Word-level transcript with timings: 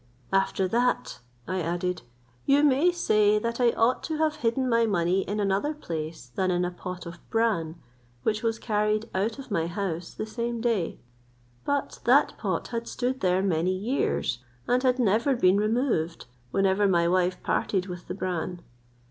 "After 0.33 0.67
that," 0.67 1.19
I 1.47 1.61
added, 1.61 2.01
"you 2.47 2.63
may 2.63 2.91
say 2.91 3.37
that 3.37 3.59
I 3.59 3.69
ought 3.73 4.01
to 4.05 4.17
have 4.17 4.37
hidden 4.37 4.67
my 4.67 4.87
money 4.87 5.21
in 5.21 5.39
another 5.39 5.75
place 5.75 6.31
than 6.33 6.49
in 6.49 6.65
a 6.65 6.71
pot 6.71 7.05
of 7.05 7.19
bran, 7.29 7.75
which 8.23 8.41
was 8.41 8.57
carried 8.57 9.07
out 9.13 9.37
of 9.37 9.51
my 9.51 9.67
house 9.67 10.15
the 10.15 10.25
same 10.25 10.59
day: 10.59 10.97
but 11.65 11.99
that 12.05 12.35
pot 12.39 12.69
had 12.69 12.87
stood 12.87 13.19
there 13.19 13.43
many 13.43 13.75
years, 13.77 14.39
and 14.67 14.81
had 14.81 14.97
never 14.97 15.35
been 15.35 15.57
removed, 15.57 16.25
whenever 16.49 16.87
my 16.87 17.07
wife 17.07 17.37
parted 17.43 17.85
with 17.85 18.07
the 18.07 18.15
bran. 18.15 18.63